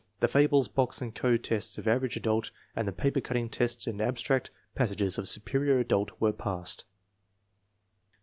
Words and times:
The 0.19 0.27
fables, 0.27 0.67
box 0.67 0.99
and 0.99 1.13
code 1.13 1.43
tests 1.43 1.77
of 1.77 1.87
Average 1.87 2.17
Adult, 2.17 2.49
and 2.75 2.87
the 2.87 2.91
paper 2.91 3.21
cutting 3.21 3.49
test 3.49 3.85
and 3.85 4.01
abstract 4.01 4.49
pas 4.73 4.89
sages 4.89 5.19
of 5.19 5.27
Superior 5.27 5.77
Adult 5.77 6.13
were 6.19 6.33
passed. 6.33 6.85